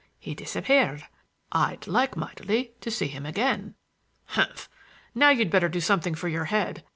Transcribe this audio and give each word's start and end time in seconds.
He 0.17 0.33
disappeared. 0.33 1.05
I'd 1.51 1.85
like 1.85 2.17
mightily 2.17 2.73
to 2.81 2.89
see 2.89 3.05
him 3.05 3.23
again." 3.23 3.75
"Humph! 4.25 4.67
Now 5.13 5.29
you'd 5.29 5.51
better 5.51 5.69
do 5.69 5.79
something 5.79 6.15
for 6.15 6.27
your 6.27 6.45
head. 6.45 6.83